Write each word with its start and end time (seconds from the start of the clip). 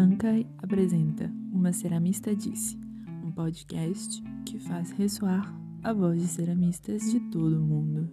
Mancai 0.00 0.46
apresenta 0.62 1.30
Uma 1.52 1.74
Ceramista 1.74 2.34
Disse, 2.34 2.80
um 3.22 3.30
podcast 3.30 4.22
que 4.46 4.58
faz 4.58 4.92
ressoar 4.92 5.54
a 5.84 5.92
voz 5.92 6.22
de 6.22 6.26
ceramistas 6.26 7.02
de 7.10 7.20
todo 7.30 7.58
o 7.58 7.60
mundo. 7.60 8.10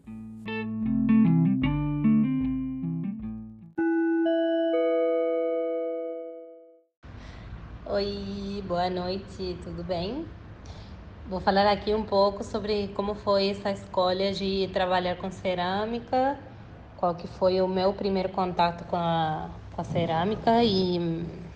Oi, 7.86 8.62
boa 8.68 8.90
noite, 8.90 9.58
tudo 9.64 9.82
bem? 9.86 10.26
Vou 11.30 11.40
falar 11.40 11.72
aqui 11.72 11.94
um 11.94 12.04
pouco 12.04 12.44
sobre 12.44 12.90
como 12.90 13.16
foi 13.16 13.52
essa 13.52 13.72
escolha 13.72 14.34
de 14.34 14.70
trabalhar 14.74 15.16
com 15.16 15.32
cerâmica, 15.32 16.38
qual 16.98 17.16
que 17.16 17.30
foi 17.30 17.62
o 17.62 17.68
meu 17.68 17.94
primeiro 17.94 18.28
contato 18.28 18.84
com 18.90 18.98
a, 18.98 19.50
com 19.74 19.80
a 19.80 19.86
cerâmica 19.86 20.62
e, 20.66 21.47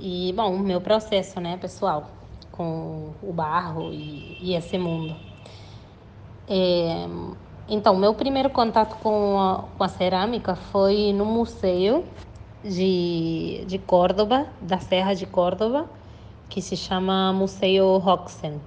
e, 0.00 0.32
bom, 0.32 0.54
o 0.54 0.58
meu 0.58 0.80
processo, 0.80 1.40
né, 1.40 1.56
pessoal, 1.56 2.10
com 2.50 3.10
o 3.22 3.32
barro 3.32 3.92
e, 3.92 4.38
e 4.40 4.54
esse 4.54 4.78
mundo. 4.78 5.14
É, 6.48 7.06
então, 7.68 7.94
meu 7.96 8.14
primeiro 8.14 8.50
contato 8.50 8.96
com 9.02 9.38
a, 9.38 9.64
com 9.76 9.84
a 9.84 9.88
cerâmica 9.88 10.56
foi 10.56 11.12
no 11.12 11.24
museu 11.24 12.04
de, 12.64 13.64
de 13.66 13.78
Córdoba, 13.78 14.46
da 14.60 14.78
Serra 14.78 15.14
de 15.14 15.26
Córdoba, 15.26 15.88
que 16.48 16.60
se 16.60 16.76
chama 16.76 17.32
Museu 17.32 17.98
Roxen, 17.98 18.60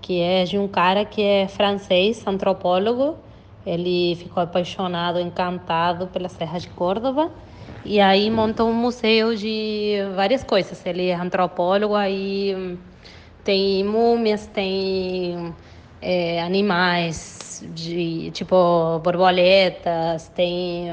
que 0.00 0.20
é 0.20 0.44
de 0.44 0.58
um 0.58 0.66
cara 0.68 1.04
que 1.04 1.22
é 1.22 1.48
francês, 1.48 2.26
antropólogo. 2.26 3.16
Ele 3.66 4.14
ficou 4.14 4.42
apaixonado, 4.42 5.20
encantado 5.20 6.06
pela 6.06 6.28
Serra 6.28 6.58
de 6.58 6.68
Córdoba 6.68 7.30
e 7.86 8.00
aí 8.00 8.30
montou 8.30 8.68
um 8.68 8.74
museu 8.74 9.34
de 9.34 9.98
várias 10.14 10.42
coisas. 10.42 10.84
Ele 10.84 11.08
é 11.08 11.14
antropólogo, 11.14 11.94
aí 11.94 12.76
tem 13.44 13.84
múmias, 13.84 14.46
tem 14.46 15.54
é, 16.02 16.42
animais 16.42 17.64
de 17.72 18.30
tipo 18.32 18.98
borboletas, 18.98 20.28
tem 20.30 20.90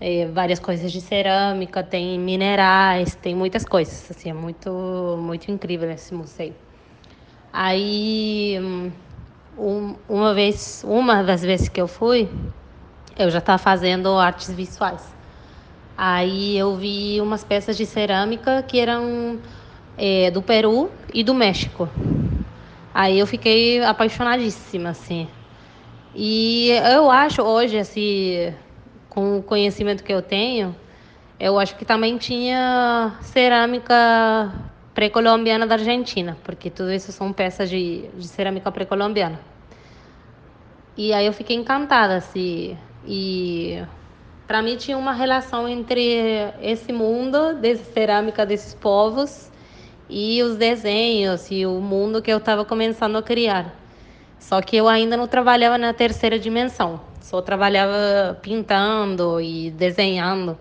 é, 0.00 0.26
várias 0.26 0.58
coisas 0.58 0.90
de 0.90 1.00
cerâmica, 1.00 1.82
tem 1.82 2.18
minerais, 2.18 3.14
tem 3.14 3.34
muitas 3.34 3.64
coisas, 3.64 4.10
assim, 4.10 4.30
é 4.30 4.34
muito, 4.34 4.70
muito 5.20 5.50
incrível 5.50 5.90
esse 5.90 6.12
museu. 6.12 6.52
Aí, 7.52 8.58
um, 9.56 9.94
uma 10.08 10.34
vez, 10.34 10.84
uma 10.86 11.22
das 11.22 11.42
vezes 11.42 11.68
que 11.68 11.80
eu 11.80 11.88
fui, 11.88 12.28
eu 13.16 13.30
já 13.30 13.38
estava 13.38 13.58
fazendo 13.58 14.16
artes 14.18 14.50
visuais. 14.50 15.17
Aí 16.00 16.56
eu 16.56 16.76
vi 16.76 17.20
umas 17.20 17.42
peças 17.42 17.76
de 17.76 17.84
cerâmica 17.84 18.62
que 18.62 18.78
eram 18.78 19.40
é, 19.96 20.30
do 20.30 20.40
Peru 20.40 20.92
e 21.12 21.24
do 21.24 21.34
México. 21.34 21.88
Aí 22.94 23.18
eu 23.18 23.26
fiquei 23.26 23.82
apaixonadíssima, 23.82 24.90
assim. 24.90 25.26
E 26.14 26.70
eu 26.94 27.10
acho 27.10 27.42
hoje, 27.42 27.76
assim, 27.76 28.54
com 29.10 29.38
o 29.38 29.42
conhecimento 29.42 30.04
que 30.04 30.12
eu 30.12 30.22
tenho, 30.22 30.72
eu 31.40 31.58
acho 31.58 31.74
que 31.74 31.84
também 31.84 32.16
tinha 32.16 33.16
cerâmica 33.20 34.52
pré-colombiana 34.94 35.66
da 35.66 35.74
Argentina, 35.74 36.36
porque 36.44 36.70
tudo 36.70 36.92
isso 36.92 37.10
são 37.10 37.32
peças 37.32 37.68
de, 37.68 38.08
de 38.16 38.28
cerâmica 38.28 38.70
pré-colombiana. 38.70 39.40
E 40.96 41.12
aí 41.12 41.26
eu 41.26 41.32
fiquei 41.32 41.56
encantada, 41.56 42.16
assim, 42.16 42.78
e 43.04 43.82
para 44.48 44.62
mim 44.62 44.78
tinha 44.78 44.96
uma 44.96 45.12
relação 45.12 45.68
entre 45.68 46.52
esse 46.62 46.90
mundo 46.90 47.52
de 47.52 47.76
cerâmica 47.76 48.46
desses 48.46 48.72
povos 48.72 49.50
e 50.08 50.42
os 50.42 50.56
desenhos 50.56 51.50
e 51.50 51.66
o 51.66 51.72
mundo 51.82 52.22
que 52.22 52.32
eu 52.32 52.38
estava 52.38 52.64
começando 52.64 53.16
a 53.16 53.22
criar. 53.22 53.76
Só 54.38 54.62
que 54.62 54.74
eu 54.74 54.88
ainda 54.88 55.18
não 55.18 55.28
trabalhava 55.28 55.76
na 55.76 55.92
terceira 55.92 56.38
dimensão, 56.38 56.98
só 57.20 57.42
trabalhava 57.42 58.38
pintando 58.40 59.38
e 59.38 59.70
desenhando. 59.70 60.58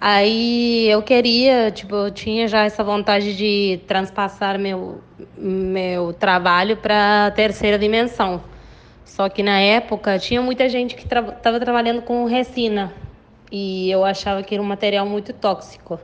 Aí 0.00 0.88
eu 0.88 1.02
queria, 1.02 1.70
tipo, 1.70 1.94
eu 1.94 2.10
tinha 2.10 2.48
já 2.48 2.64
essa 2.64 2.82
vontade 2.82 3.36
de 3.36 3.78
transpassar 3.86 4.58
meu, 4.58 5.02
meu 5.36 6.14
trabalho 6.14 6.78
para 6.78 7.26
a 7.26 7.30
terceira 7.30 7.78
dimensão. 7.78 8.53
Só 9.04 9.28
que 9.28 9.42
na 9.42 9.60
época 9.60 10.18
tinha 10.18 10.40
muita 10.40 10.68
gente 10.68 10.94
que 10.94 11.04
estava 11.04 11.32
tra 11.32 11.60
trabalhando 11.60 12.02
com 12.02 12.24
resina. 12.24 12.92
E 13.52 13.90
eu 13.90 14.04
achava 14.04 14.42
que 14.42 14.54
era 14.54 14.62
um 14.62 14.66
material 14.66 15.06
muito 15.06 15.32
tóxico. 15.32 16.00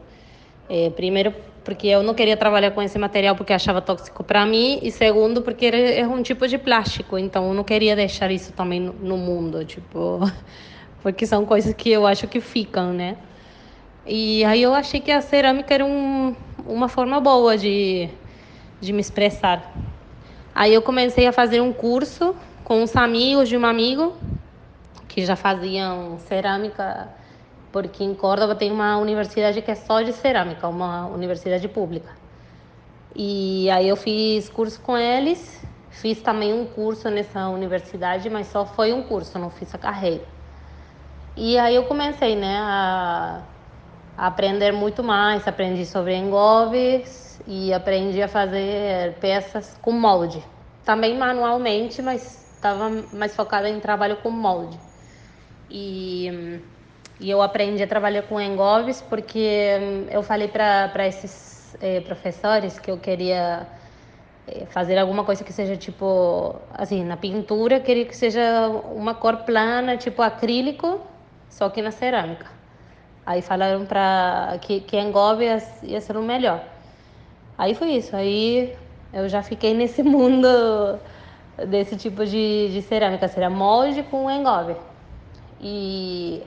É, 0.69 0.91
primeiro 0.91 1.35
porque 1.65 1.89
eu 1.89 2.03
não 2.03 2.15
queria 2.15 2.37
trabalhar 2.37 2.71
com 2.71 2.81
esse 2.81 2.99
material 2.99 3.37
porque 3.37 3.53
achava 3.53 3.81
tóxico 3.81 4.23
para 4.23 4.47
mim. 4.47 4.79
E 4.83 4.91
segundo 4.91 5.43
porque 5.43 5.67
era, 5.67 5.77
era, 5.77 6.09
um 6.09 6.23
tipo 6.23 6.47
de 6.47 6.59
plástico. 6.59 7.19
Então 7.19 7.49
eu 7.49 7.55
não 7.55 7.65
queria 7.65 7.97
deixar 7.97 8.31
isso 8.31 8.53
também 8.53 8.81
no, 8.81 8.93
no, 8.93 9.17
mundo 9.17 9.65
tipo 9.65 10.21
porque 11.03 11.27
são 11.27 11.45
coisas 11.45 11.75
que 11.75 11.91
eu 11.91 12.07
acho 12.07 12.29
que 12.29 12.41
ficam 12.41 12.93
né? 12.93 13.17
E 14.07 14.45
aí 14.45 14.63
eu 14.63 14.75
achei 14.75 15.01
que 15.01 15.11
a 15.11 15.21
cerâmica 15.21 15.75
era 15.75 15.85
um, 15.85 16.35
uma 16.67 16.89
forma 16.89 17.21
boa 17.21 17.57
de 17.57 18.09
de 18.81 18.93
me 18.93 19.01
expressar. 19.01 19.73
Aí 20.55 20.73
eu 20.73 20.81
comecei 20.83 21.27
a 21.27 21.33
fazer 21.33 21.61
um 21.61 21.73
curso 21.73 22.35
com 22.65 22.83
uns 22.83 22.95
amigos 22.97 23.49
de 23.49 23.57
um 23.57 23.65
amigo 23.67 24.17
que 25.09 25.25
já 25.25 25.37
faziam 25.37 26.19
cerâmica 26.19 27.09
porque 27.73 28.03
em 28.03 28.15
Córdoba 28.15 28.55
tem 28.55 28.71
uma 28.71 28.97
universidade 28.99 29.63
que 29.63 29.71
é 29.71 29.75
só 29.75 30.03
de 30.03 30.13
cerâmica, 30.13 30.69
uma 30.69 31.07
universidade 31.07 31.69
pública. 31.69 32.11
E 33.15 33.71
aí 33.71 33.89
eu 33.89 33.97
fiz 33.97 34.49
curso 34.49 34.81
com 34.81 34.97
eles, 34.97 35.65
fiz 35.89 36.21
também 36.23 36.53
um 36.53 36.67
curso 36.67 37.09
nessa 37.11 37.49
universidade, 37.49 38.29
mas 38.29 38.49
só 38.49 38.65
foi 38.65 38.93
um 38.93 39.03
curso, 39.03 39.39
não 39.39 39.51
fiz 39.51 39.75
a 39.75 39.79
carreira. 39.79 40.25
E 41.37 41.59
aí 41.59 41.75
eu 41.75 41.85
comecei, 41.85 42.35
né, 42.35 42.59
a, 42.59 43.43
a 44.17 44.27
aprender 44.27 44.73
muito 44.73 45.03
mais, 45.03 45.47
aprendi 45.47 45.87
sobre 45.87 46.15
engolves 46.15 47.41
e 47.47 47.73
aprendi 47.73 48.21
a 48.23 48.29
fazer 48.29 49.15
peças 49.21 49.79
com 49.81 49.93
molde. 49.93 50.43
Também 50.85 51.17
manualmente, 51.17 52.03
mas 52.03 52.50
estava 52.61 52.91
mais 53.13 53.35
focada 53.35 53.69
em 53.69 53.81
trabalho 53.81 54.19
com 54.19 54.31
molde. 54.31 54.79
E 55.71 56.61
e 57.21 57.29
eu 57.31 57.43
aprendi 57.43 57.83
a 57.83 57.87
trabalhar 57.87 58.23
com 58.23 58.41
engolves 58.41 59.03
porque 59.03 59.79
hum, 59.79 60.07
eu 60.11 60.23
falei 60.23 60.49
para 60.49 61.07
esses 61.07 61.77
eh, 61.79 62.01
professores 62.01 62.79
que 62.79 62.91
eu 62.91 62.97
queria 62.97 63.67
eh, 64.49 64.65
fazer 64.71 64.97
alguma 64.97 65.23
coisa 65.23 65.45
que 65.45 65.53
seja 65.53 65.77
tipo 65.77 66.57
assim 66.73 67.05
na 67.05 67.19
pintura 67.19 67.79
queria 67.79 68.07
que 68.07 68.17
seja 68.17 68.69
uma 68.95 69.15
cor 69.15 69.37
plana 69.39 69.99
tipo 69.99 70.23
acrílico 70.23 70.99
só 71.51 71.69
que 71.69 71.83
na 71.83 71.91
cerâmica 71.91 72.47
aí 73.27 73.43
falaram 73.43 73.85
para 73.85 74.59
que 74.63 74.81
que 74.81 74.99
engolve 74.99 75.45
ia, 75.45 75.63
ia 75.83 76.01
ser 76.01 76.17
o 76.17 76.23
melhor 76.23 76.65
aí 77.59 77.75
foi 77.75 77.91
isso 77.91 78.17
aí 78.17 78.75
eu 79.13 79.29
já 79.29 79.43
fiquei 79.43 79.75
nesse 79.75 80.03
mundo 80.15 80.49
desse 81.67 81.97
tipo 81.97 82.25
de, 82.25 82.71
de 82.71 82.83
cerâmica 82.83 83.29
será 83.29 83.51
molde 83.51 84.03
com 84.03 84.31
engolve 84.31 84.77
e 85.61 86.43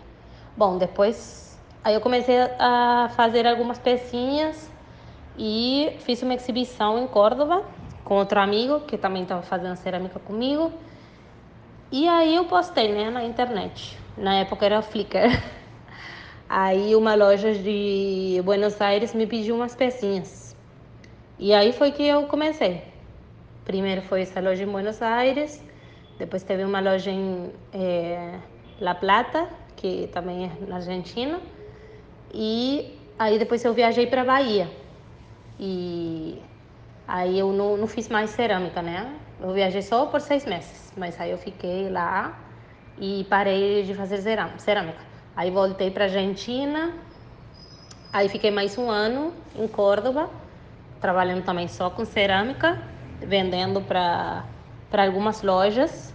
Bom, 0.55 0.77
depois 0.77 1.59
aí 1.83 1.95
eu 1.95 2.01
comecei 2.01 2.37
a 2.59 3.09
fazer 3.15 3.47
algumas 3.47 3.79
pecinhas 3.79 4.69
e 5.35 5.95
fiz 6.01 6.21
uma 6.21 6.35
exibição 6.35 6.99
em 6.99 7.07
Córdoba 7.07 7.63
com 8.03 8.17
outro 8.17 8.39
amigo 8.39 8.81
que 8.81 8.95
também 8.95 9.23
estava 9.23 9.41
fazendo 9.41 9.75
cerâmica 9.77 10.19
comigo. 10.19 10.71
E 11.91 12.07
aí 12.07 12.35
eu 12.35 12.45
postei, 12.45 12.93
né, 12.93 13.09
na 13.09 13.23
internet. 13.23 13.97
Na 14.15 14.35
época 14.35 14.63
era 14.63 14.81
Flickr. 14.83 15.41
Aí 16.47 16.95
uma 16.95 17.15
loja 17.15 17.53
de 17.53 18.39
Buenos 18.43 18.79
Aires 18.79 19.11
me 19.15 19.25
pediu 19.25 19.55
umas 19.55 19.73
pecinhas. 19.73 20.55
E 21.39 21.51
aí 21.51 21.71
foi 21.73 21.91
que 21.91 22.03
eu 22.03 22.27
comecei. 22.27 22.92
Primeiro 23.65 24.01
foi 24.01 24.21
essa 24.21 24.41
loja 24.41 24.63
em 24.63 24.67
Buenos 24.67 25.01
Aires, 25.01 25.63
depois 26.17 26.43
teve 26.43 26.63
uma 26.63 26.79
loja 26.79 27.09
em 27.09 27.51
é, 27.71 28.39
La 28.79 28.93
Plata, 28.93 29.47
que 29.75 30.09
também 30.13 30.45
é 30.45 30.65
na 30.67 30.75
Argentina. 30.75 31.39
E 32.33 32.99
aí 33.17 33.39
depois 33.39 33.63
eu 33.63 33.73
viajei 33.73 34.07
para 34.07 34.23
Bahia. 34.23 34.69
E 35.59 36.41
aí 37.07 37.39
eu 37.39 37.51
não, 37.51 37.77
não 37.77 37.87
fiz 37.87 38.09
mais 38.09 38.31
cerâmica, 38.31 38.81
né? 38.81 39.15
Eu 39.39 39.51
viajei 39.53 39.81
só 39.81 40.05
por 40.05 40.21
seis 40.21 40.45
meses, 40.45 40.91
mas 40.97 41.19
aí 41.19 41.31
eu 41.31 41.37
fiquei 41.37 41.89
lá 41.89 42.39
e 42.97 43.25
parei 43.29 43.83
de 43.83 43.93
fazer 43.93 44.21
cerâmica. 44.57 44.99
Aí 45.35 45.49
voltei 45.49 45.89
para 45.89 46.05
Argentina, 46.05 46.93
aí 48.11 48.29
fiquei 48.29 48.51
mais 48.51 48.77
um 48.77 48.89
ano 48.89 49.33
em 49.55 49.67
Córdoba, 49.67 50.29
trabalhando 51.01 51.43
também 51.43 51.67
só 51.67 51.89
com 51.89 52.05
cerâmica, 52.05 52.77
vendendo 53.27 53.81
para 53.81 54.45
algumas 54.91 55.41
lojas. 55.41 56.13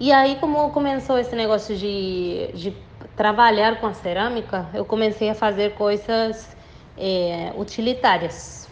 E 0.00 0.12
aí, 0.12 0.36
como 0.36 0.70
começou 0.70 1.18
esse 1.18 1.34
negócio 1.34 1.76
de, 1.76 2.50
de 2.54 2.76
trabalhar 3.16 3.80
com 3.80 3.86
a 3.86 3.94
cerâmica, 3.94 4.68
eu 4.72 4.84
comecei 4.84 5.30
a 5.30 5.34
fazer 5.34 5.74
coisas 5.74 6.56
é, 6.96 7.52
utilitárias. 7.56 8.68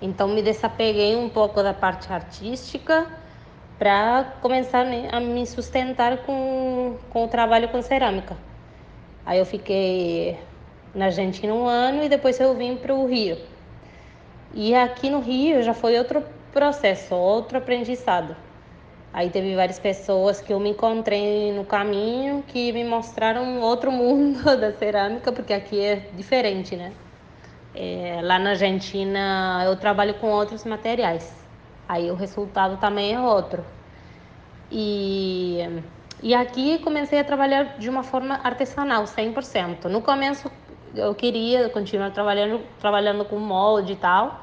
Então 0.00 0.28
me 0.28 0.42
desapeguei 0.42 1.14
um 1.16 1.28
pouco 1.28 1.62
da 1.62 1.72
parte 1.72 2.12
artística 2.12 3.06
para 3.78 4.36
começar 4.40 4.84
né, 4.84 5.08
a 5.12 5.20
me 5.20 5.46
sustentar 5.46 6.18
com, 6.18 6.96
com 7.10 7.24
o 7.24 7.28
trabalho 7.28 7.68
com 7.68 7.80
cerâmica. 7.82 8.36
Aí 9.24 9.38
eu 9.38 9.46
fiquei 9.46 10.38
na 10.94 11.06
Argentina 11.06 11.52
um 11.52 11.66
ano 11.66 12.02
e 12.02 12.08
depois 12.08 12.38
eu 12.40 12.54
vim 12.54 12.76
para 12.76 12.94
o 12.94 13.06
Rio. 13.06 13.38
E 14.54 14.74
aqui 14.74 15.08
no 15.08 15.20
Rio 15.20 15.62
já 15.62 15.72
foi 15.72 15.96
outro 15.98 16.22
processo, 16.52 17.14
outro 17.14 17.58
aprendizado. 17.58 18.36
Aí 19.12 19.28
teve 19.28 19.54
várias 19.54 19.78
pessoas 19.78 20.40
que 20.40 20.52
eu 20.52 20.58
me 20.58 20.70
encontrei 20.70 21.52
no 21.52 21.64
caminho 21.64 22.42
que 22.46 22.72
me 22.72 22.82
mostraram 22.84 23.60
outro 23.60 23.92
mundo 23.92 24.42
da 24.56 24.72
cerâmica, 24.72 25.30
porque 25.32 25.52
aqui 25.52 25.80
é 25.80 25.96
diferente, 26.14 26.76
né? 26.76 26.92
É, 27.74 28.20
lá 28.22 28.38
na 28.38 28.50
Argentina 28.50 29.62
eu 29.64 29.76
trabalho 29.76 30.14
com 30.14 30.28
outros 30.30 30.64
materiais, 30.64 31.34
aí 31.88 32.10
o 32.10 32.14
resultado 32.14 32.78
também 32.78 33.14
é 33.14 33.20
outro. 33.20 33.64
E, 34.70 35.58
e 36.22 36.34
aqui 36.34 36.78
comecei 36.78 37.18
a 37.18 37.24
trabalhar 37.24 37.78
de 37.78 37.90
uma 37.90 38.02
forma 38.02 38.40
artesanal, 38.42 39.04
100%. 39.04 39.84
No 39.84 40.00
começo 40.00 40.50
eu 40.94 41.14
queria 41.14 41.68
continuar 41.68 42.10
trabalhando, 42.10 42.60
trabalhando 42.78 43.24
com 43.24 43.38
molde 43.38 43.94
e 43.94 43.96
tal, 43.96 44.41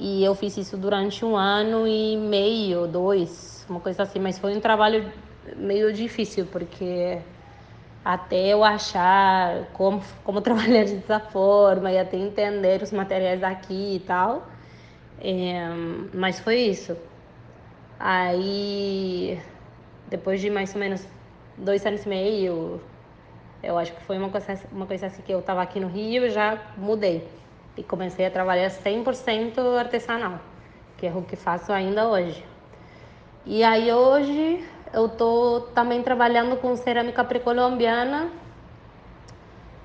e 0.00 0.24
eu 0.24 0.34
fiz 0.34 0.56
isso 0.56 0.78
durante 0.78 1.24
um 1.24 1.36
ano 1.36 1.86
e 1.86 2.16
meio, 2.16 2.86
dois, 2.86 3.66
uma 3.68 3.80
coisa 3.80 4.02
assim, 4.04 4.18
mas 4.18 4.38
foi 4.38 4.56
um 4.56 4.60
trabalho 4.60 5.12
meio 5.56 5.92
difícil, 5.92 6.46
porque 6.46 7.18
até 8.04 8.48
eu 8.48 8.64
achar 8.64 9.66
como, 9.74 10.02
como 10.24 10.40
trabalhar 10.42 10.84
dessa 10.84 11.20
forma 11.20 11.92
e 11.92 11.98
até 11.98 12.16
entender 12.16 12.82
os 12.82 12.92
materiais 12.92 13.40
daqui 13.40 13.96
e 13.96 14.00
tal. 14.00 14.48
É, 15.20 15.68
mas 16.14 16.40
foi 16.40 16.56
isso. 16.60 16.96
Aí, 17.98 19.38
depois 20.08 20.40
de 20.40 20.48
mais 20.48 20.74
ou 20.74 20.80
menos 20.80 21.06
dois 21.58 21.84
anos 21.84 22.06
e 22.06 22.08
meio, 22.08 22.80
eu 23.62 23.76
acho 23.78 23.92
que 23.92 24.00
foi 24.02 24.16
uma 24.16 24.30
coisa, 24.30 24.58
uma 24.72 24.86
coisa 24.86 25.06
assim 25.06 25.22
que 25.22 25.32
eu 25.32 25.40
estava 25.40 25.60
aqui 25.62 25.78
no 25.78 25.88
Rio 25.88 26.30
já 26.30 26.58
mudei. 26.78 27.28
E 27.76 27.82
comecei 27.82 28.26
a 28.26 28.30
trabalhar 28.30 28.68
100% 28.70 29.58
artesanal, 29.78 30.40
que 30.96 31.06
é 31.06 31.12
o 31.12 31.22
que 31.22 31.36
faço 31.36 31.72
ainda 31.72 32.08
hoje. 32.08 32.44
E 33.46 33.64
aí 33.64 33.92
hoje 33.92 34.64
eu 34.92 35.06
estou 35.06 35.62
também 35.72 36.02
trabalhando 36.02 36.56
com 36.56 36.76
cerâmica 36.76 37.24
precolombiana. 37.24 38.28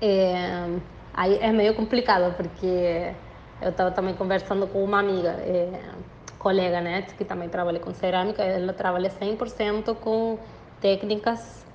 É, 0.00 0.78
aí 1.14 1.38
é 1.38 1.52
meio 1.52 1.74
complicado, 1.74 2.34
porque 2.36 3.12
eu 3.62 3.70
estava 3.70 3.90
também 3.90 4.14
conversando 4.14 4.66
com 4.66 4.84
uma 4.84 5.00
amiga, 5.00 5.30
é, 5.40 5.80
colega, 6.38 6.80
né, 6.80 7.02
que 7.02 7.24
também 7.24 7.48
trabalha 7.48 7.80
com 7.80 7.92
cerâmica. 7.94 8.42
Ela 8.42 8.72
trabalha 8.72 9.10
100% 9.10 9.94
com 9.96 10.38
técnicas 10.80 11.65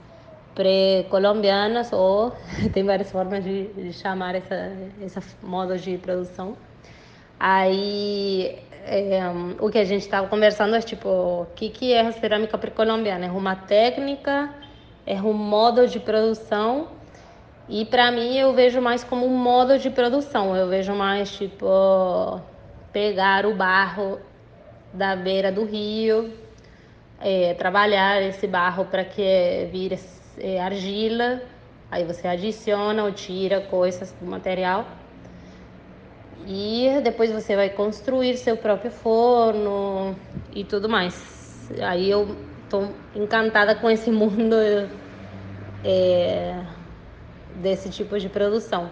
pré-colombianas 0.55 1.91
ou 1.93 2.33
tem 2.73 2.83
várias 2.83 3.11
formas 3.11 3.43
de, 3.43 3.67
de 3.67 3.93
chamar 3.93 4.35
essa, 4.35 4.71
essa 5.01 5.21
modo 5.41 5.77
de 5.77 5.97
produção. 5.97 6.55
Aí 7.39 8.59
é, 8.85 9.21
o 9.59 9.69
que 9.69 9.77
a 9.77 9.83
gente 9.83 10.01
estava 10.01 10.27
conversando 10.27 10.75
é 10.75 10.81
tipo, 10.81 11.09
o 11.09 11.47
que, 11.55 11.69
que 11.69 11.93
é 11.93 12.01
a 12.01 12.11
cerâmica 12.11 12.57
pré-colombiana? 12.57 13.25
É 13.25 13.31
uma 13.31 13.55
técnica, 13.55 14.49
é 15.05 15.21
um 15.21 15.33
modo 15.33 15.87
de 15.87 15.99
produção 15.99 16.89
e 17.67 17.85
para 17.85 18.11
mim 18.11 18.37
eu 18.37 18.53
vejo 18.53 18.81
mais 18.81 19.03
como 19.03 19.25
um 19.25 19.37
modo 19.37 19.77
de 19.79 19.89
produção. 19.89 20.55
Eu 20.55 20.67
vejo 20.67 20.93
mais 20.93 21.31
tipo 21.31 22.41
pegar 22.91 23.45
o 23.45 23.55
barro 23.55 24.19
da 24.93 25.15
beira 25.15 25.51
do 25.51 25.63
rio, 25.63 26.33
é, 27.19 27.53
trabalhar 27.53 28.21
esse 28.21 28.45
barro 28.45 28.85
para 28.85 29.05
que 29.05 29.69
vire 29.71 29.97
é, 30.37 30.61
argila, 30.61 31.41
aí 31.89 32.03
você 32.03 32.27
adiciona 32.27 33.03
ou 33.03 33.11
tira 33.11 33.61
coisas 33.61 34.11
do 34.19 34.25
material 34.25 34.85
e 36.47 37.01
depois 37.03 37.31
você 37.31 37.55
vai 37.55 37.69
construir 37.69 38.37
seu 38.37 38.57
próprio 38.57 38.91
forno 38.91 40.15
e 40.53 40.63
tudo 40.63 40.89
mais. 40.89 41.69
Aí 41.81 42.09
eu 42.09 42.35
tô 42.69 42.87
encantada 43.15 43.75
com 43.75 43.89
esse 43.89 44.09
mundo 44.11 44.55
é, 45.83 46.63
desse 47.55 47.89
tipo 47.89 48.19
de 48.19 48.29
produção. 48.29 48.89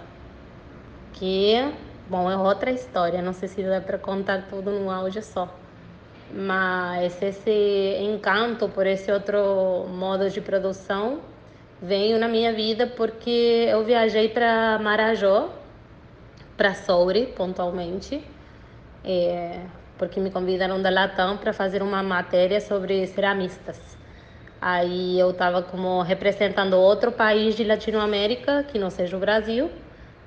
Que, 1.14 1.74
bom, 2.08 2.30
é 2.30 2.38
outra 2.38 2.72
história, 2.72 3.22
não 3.22 3.34
sei 3.34 3.50
se 3.50 3.64
dá 3.64 3.82
para 3.82 3.98
contar 3.98 4.48
tudo 4.48 4.72
num 4.72 4.90
áudio 4.90 5.24
só. 5.24 5.54
Mas 6.32 7.22
esse 7.22 7.98
encanto 8.02 8.70
por 8.70 8.86
esse 8.86 9.12
outro 9.12 9.88
modo 9.90 10.30
de 10.30 10.40
produção 10.42 11.22
veio 11.82 12.20
na 12.20 12.28
minha 12.28 12.54
vida 12.54 12.86
porque 12.86 13.68
eu 13.70 13.84
viajei 13.84 14.30
para 14.30 14.78
Marajó 14.80 15.50
para 16.56 16.74
Souri, 16.74 17.28
pontualmente, 17.28 18.22
é, 19.04 19.62
porque 19.98 20.20
me 20.20 20.30
convidaram 20.30 20.82
da 20.82 20.90
Latam 20.90 21.38
para 21.38 21.54
fazer 21.54 21.82
uma 21.82 22.04
matéria 22.04 22.60
sobre 22.60 23.08
ceramistas. 23.08 23.98
Aí 24.62 25.18
eu 25.18 25.32
estava 25.32 25.62
como 25.62 26.02
representando 26.02 26.74
outro 26.74 27.14
país 27.14 27.56
de 27.56 27.64
Latinoamérica, 27.64 28.64
que 28.64 28.78
não 28.78 28.90
seja 28.90 29.16
o 29.16 29.20
Brasil, 29.22 29.72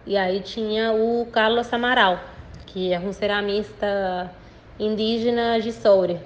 e 0.07 0.17
aí 0.17 0.41
tinha 0.41 0.93
o 0.93 1.27
Carlos 1.31 1.71
Amaral, 1.71 2.19
que 2.65 2.95
é 2.95 2.99
um 2.99 3.13
ceramista 3.13 4.31
indígena 4.79 5.61
de 5.61 5.73
Soure, 5.73 6.19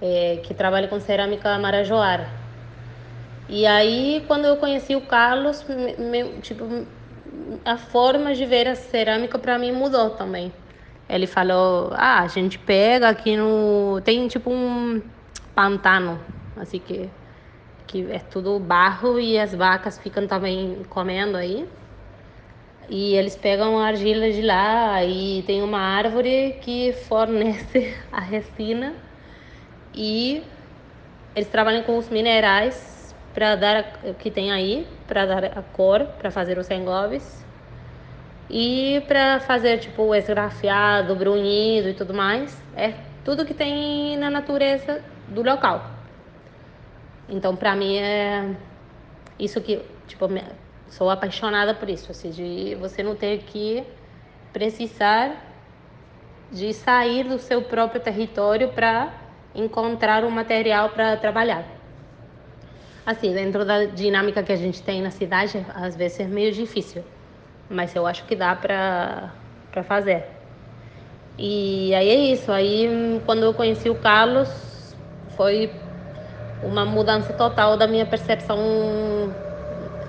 é, 0.00 0.36
que 0.44 0.54
trabalha 0.54 0.88
com 0.88 1.00
cerâmica 1.00 1.58
marajoara. 1.58 2.28
E 3.48 3.66
aí, 3.66 4.24
quando 4.26 4.44
eu 4.44 4.56
conheci 4.58 4.94
o 4.94 5.00
Carlos, 5.00 5.64
tipo, 6.42 6.64
a 7.64 7.76
forma 7.76 8.34
de 8.34 8.44
ver 8.44 8.68
a 8.68 8.74
cerâmica 8.74 9.38
para 9.38 9.58
mim 9.58 9.72
mudou 9.72 10.10
também. 10.10 10.52
Ele 11.08 11.26
falou: 11.26 11.90
"Ah, 11.94 12.20
a 12.20 12.26
gente 12.28 12.58
pega 12.58 13.08
aqui 13.08 13.36
no 13.36 14.00
tem 14.04 14.28
tipo 14.28 14.50
um 14.50 15.00
pantano, 15.54 16.20
assim 16.56 16.78
que 16.78 17.10
que 17.86 18.06
é 18.12 18.18
tudo 18.18 18.58
barro 18.60 19.18
e 19.18 19.38
as 19.38 19.54
vacas 19.54 19.98
ficam 19.98 20.26
também 20.26 20.82
comendo 20.90 21.38
aí. 21.38 21.66
E 22.88 23.14
eles 23.14 23.36
pegam 23.36 23.78
a 23.78 23.88
argila 23.88 24.30
de 24.30 24.40
lá 24.40 25.04
e 25.04 25.42
tem 25.46 25.62
uma 25.62 25.78
árvore 25.78 26.58
que 26.62 26.92
fornece 26.92 27.94
a 28.10 28.20
resina 28.20 28.94
e 29.94 30.42
eles 31.36 31.48
trabalham 31.48 31.82
com 31.82 31.98
os 31.98 32.08
minerais 32.08 33.14
para 33.34 33.56
dar 33.56 34.00
o 34.04 34.14
que 34.14 34.30
tem 34.30 34.50
aí, 34.50 34.86
para 35.06 35.26
dar 35.26 35.44
a 35.44 35.62
cor, 35.62 36.04
para 36.18 36.30
fazer 36.30 36.56
os 36.56 36.70
engoves 36.70 37.46
e 38.48 39.02
para 39.06 39.38
fazer 39.40 39.78
tipo 39.78 40.02
o 40.02 40.14
esgrafiado, 40.14 41.14
brunhido 41.14 41.90
e 41.90 41.94
tudo 41.94 42.14
mais. 42.14 42.60
É 42.74 42.94
tudo 43.22 43.44
que 43.44 43.54
tem 43.54 44.16
na 44.16 44.30
natureza 44.30 45.02
do 45.28 45.42
local. 45.42 45.90
Então, 47.28 47.54
para 47.54 47.76
mim 47.76 47.98
é 47.98 48.54
isso 49.38 49.60
que 49.60 49.82
tipo 50.06 50.26
sou 50.90 51.10
apaixonada 51.10 51.74
por 51.74 51.88
isso, 51.88 52.10
assim, 52.10 52.30
de 52.30 52.74
você 52.76 53.02
não 53.02 53.14
ter 53.14 53.38
que 53.38 53.84
precisar 54.52 55.44
de 56.50 56.72
sair 56.72 57.24
do 57.24 57.38
seu 57.38 57.62
próprio 57.62 58.00
território 58.00 58.68
para 58.70 59.12
encontrar 59.54 60.24
um 60.24 60.30
material 60.30 60.90
para 60.90 61.16
trabalhar. 61.16 61.64
Assim, 63.04 63.32
dentro 63.32 63.64
da 63.64 63.84
dinâmica 63.84 64.42
que 64.42 64.52
a 64.52 64.56
gente 64.56 64.82
tem 64.82 65.00
na 65.02 65.10
cidade, 65.10 65.64
às 65.74 65.96
vezes 65.96 66.20
é 66.20 66.24
meio 66.24 66.52
difícil, 66.52 67.04
mas 67.68 67.94
eu 67.94 68.06
acho 68.06 68.24
que 68.24 68.36
dá 68.36 68.54
para 68.54 69.32
fazer. 69.84 70.26
E 71.38 71.94
aí 71.94 72.08
é 72.08 72.32
isso. 72.32 72.50
Aí 72.50 73.22
quando 73.24 73.44
eu 73.44 73.54
conheci 73.54 73.88
o 73.88 73.94
Carlos, 73.94 74.94
foi 75.36 75.72
uma 76.62 76.84
mudança 76.84 77.32
total 77.32 77.76
da 77.76 77.86
minha 77.86 78.04
percepção 78.04 78.58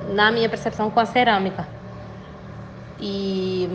na 0.10 0.32
minha 0.32 0.50
percepção 0.50 0.90
com 0.90 1.00
a 1.00 1.06
cerâmica. 1.06 1.68
E 3.00 3.70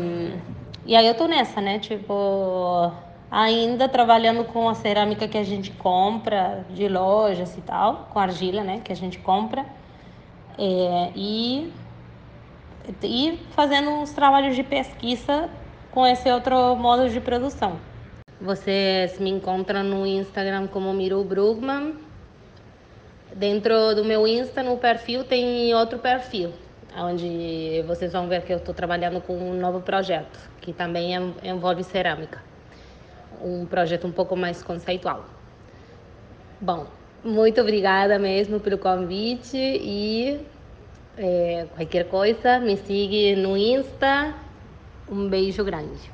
e 0.86 0.94
aí 0.94 1.06
eu 1.06 1.14
tô 1.14 1.26
nessa, 1.26 1.62
né? 1.62 1.78
Tipo, 1.78 2.92
ainda 3.30 3.88
trabalhando 3.88 4.44
com 4.44 4.68
a 4.68 4.74
cerâmica 4.74 5.26
que 5.26 5.38
a 5.38 5.42
gente 5.42 5.72
compra 5.72 6.66
de 6.70 6.86
lojas 6.88 7.56
e 7.56 7.62
tal, 7.62 8.08
com 8.12 8.18
argila, 8.18 8.62
né, 8.62 8.80
que 8.84 8.92
a 8.92 8.96
gente 8.96 9.18
compra, 9.18 9.64
é, 10.58 11.10
e, 11.16 11.72
e 13.02 13.40
fazendo 13.50 13.90
uns 13.90 14.12
trabalhos 14.12 14.54
de 14.54 14.62
pesquisa 14.62 15.48
com 15.90 16.06
esse 16.06 16.30
outro 16.30 16.76
modo 16.76 17.08
de 17.08 17.20
produção. 17.20 17.80
Vocês 18.40 19.18
me 19.18 19.30
encontram 19.30 19.82
no 19.82 20.06
Instagram 20.06 20.66
como 20.66 20.92
Miru 20.92 21.24
Brugman. 21.24 21.94
Dentro 23.36 23.96
do 23.96 24.04
meu 24.04 24.28
Insta, 24.28 24.62
no 24.62 24.76
perfil, 24.78 25.24
tem 25.24 25.74
outro 25.74 25.98
perfil. 25.98 26.52
onde 26.96 27.82
vocês 27.84 28.12
vão 28.12 28.28
ver 28.28 28.42
que 28.42 28.52
eu 28.52 28.58
estou 28.58 28.72
trabalhando 28.72 29.20
com 29.20 29.36
um 29.36 29.58
novo 29.58 29.80
projeto, 29.80 30.38
que 30.60 30.72
também 30.72 31.14
envolve 31.42 31.82
cerâmica. 31.82 32.40
Um 33.42 33.66
projeto 33.66 34.06
um 34.06 34.12
pouco 34.12 34.36
mais 34.36 34.62
conceitual. 34.62 35.24
Bom, 36.60 36.86
muito 37.24 37.60
obrigada 37.60 38.20
mesmo 38.20 38.60
pelo 38.60 38.78
convite 38.78 39.56
e 39.56 40.40
é, 41.18 41.66
qualquer 41.74 42.04
coisa 42.08 42.60
me 42.60 42.76
siga 42.76 43.40
no 43.40 43.56
Insta. 43.56 44.32
Um 45.10 45.28
beijo 45.28 45.64
grande. 45.64 46.08